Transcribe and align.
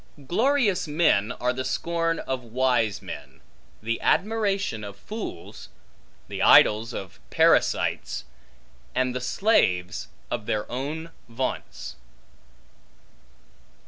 Glorious 0.25 0.87
men 0.87 1.31
are 1.33 1.53
the 1.53 1.63
scorn 1.63 2.17
of 2.17 2.41
wise 2.43 3.03
men, 3.03 3.39
the 3.83 4.01
admiration 4.01 4.83
of 4.83 4.97
fools, 4.97 5.69
the 6.27 6.41
idols 6.41 6.91
of 6.91 7.19
parasites, 7.29 8.25
and 8.95 9.13
the 9.13 9.21
slaves 9.21 10.07
of 10.31 10.47
their 10.47 10.65
own 10.71 11.11
vaunts. 11.29 11.97